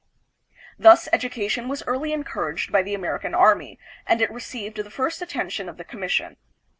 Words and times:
Thus, 0.79 1.07
education 1.13 1.67
was 1.67 1.83
early 1.85 2.11
encouraged 2.11 2.71
by 2.71 2.81
the 2.81 2.95
American 2.95 3.35
army, 3.35 3.77
and 4.07 4.19
it 4.19 4.31
received 4.31 4.77
the 4.77 4.89
first 4.89 5.21
attention 5.21 5.69
of 5.69 5.77
the 5.77 5.83
commission. 5.83 6.37